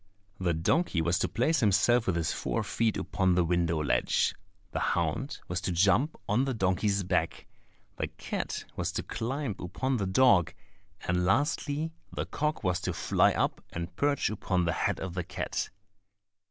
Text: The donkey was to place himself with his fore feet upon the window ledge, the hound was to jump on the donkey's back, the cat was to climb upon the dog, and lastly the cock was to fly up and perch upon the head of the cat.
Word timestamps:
The 0.39 0.55
donkey 0.55 0.99
was 0.99 1.19
to 1.19 1.27
place 1.27 1.59
himself 1.59 2.07
with 2.07 2.15
his 2.15 2.33
fore 2.33 2.63
feet 2.63 2.97
upon 2.97 3.35
the 3.35 3.43
window 3.43 3.83
ledge, 3.83 4.33
the 4.71 4.79
hound 4.79 5.37
was 5.47 5.61
to 5.61 5.71
jump 5.71 6.15
on 6.27 6.43
the 6.45 6.55
donkey's 6.55 7.03
back, 7.03 7.45
the 7.97 8.07
cat 8.07 8.65
was 8.75 8.91
to 8.93 9.03
climb 9.03 9.55
upon 9.59 9.97
the 9.97 10.07
dog, 10.07 10.55
and 11.01 11.23
lastly 11.23 11.91
the 12.11 12.25
cock 12.25 12.63
was 12.63 12.81
to 12.81 12.93
fly 12.93 13.31
up 13.33 13.63
and 13.71 13.95
perch 13.95 14.31
upon 14.31 14.65
the 14.65 14.73
head 14.73 14.99
of 14.99 15.13
the 15.13 15.23
cat. 15.23 15.69